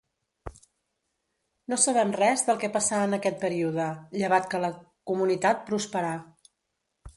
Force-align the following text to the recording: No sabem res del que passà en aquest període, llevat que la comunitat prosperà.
No 1.73 1.77
sabem 1.83 2.13
res 2.21 2.45
del 2.47 2.57
que 2.63 2.71
passà 2.79 3.03
en 3.09 3.13
aquest 3.19 3.39
període, 3.45 3.87
llevat 4.23 4.51
que 4.55 4.65
la 4.67 4.73
comunitat 5.13 5.65
prosperà. 5.71 6.19